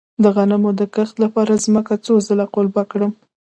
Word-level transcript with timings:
د 0.23 0.25
غنمو 0.35 0.71
د 0.79 0.81
کښت 0.95 1.15
لپاره 1.23 1.61
ځمکه 1.65 1.93
څو 2.05 2.13
ځله 2.27 2.45
قلبه 2.55 2.83
کړم؟ 2.91 3.11